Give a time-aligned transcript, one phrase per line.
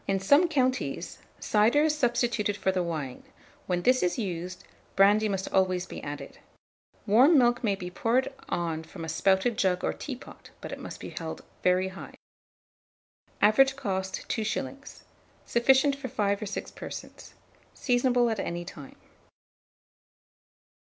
[0.07, 3.21] In some counties, cider is substituted for the wine:
[3.67, 4.63] when this is used,
[4.95, 6.39] brandy must always be added.
[7.05, 10.99] Warm milk may be poured on from a spouted jug or teapot; but it must
[10.99, 12.15] be held very high.
[13.43, 15.01] Average cost, 2s.
[15.45, 17.35] Sufficient for 5 or 6 persons.
[17.75, 18.95] Seasonable at any time.